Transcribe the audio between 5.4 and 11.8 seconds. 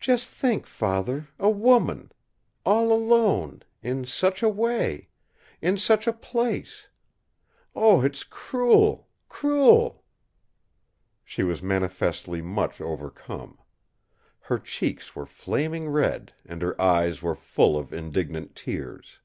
In such a place! Oh! it's cruel, cruel!" She was